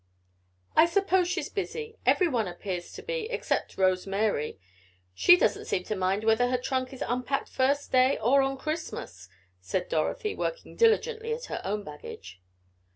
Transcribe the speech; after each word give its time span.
"I 0.75 0.87
suppose 0.87 1.27
she's 1.27 1.49
busy, 1.49 1.99
every 2.07 2.27
one 2.27 2.47
appears 2.47 2.91
to 2.93 3.03
be 3.03 3.29
except 3.29 3.77
Rose 3.77 4.07
Mary. 4.07 4.57
She 5.13 5.37
doesn't 5.37 5.65
seem 5.65 5.83
to 5.83 5.95
mind 5.95 6.23
whether 6.23 6.47
her 6.49 6.57
trunk 6.57 6.91
is 6.91 7.03
unpacked 7.07 7.49
first 7.49 7.91
day 7.91 8.17
or 8.17 8.41
on 8.41 8.57
Christmas," 8.57 9.29
said 9.59 9.89
Dorothy, 9.89 10.33
working 10.33 10.75
diligently 10.75 11.31
at 11.35 11.45
her 11.53 11.61
own 11.63 11.83
baggage. 11.83 12.41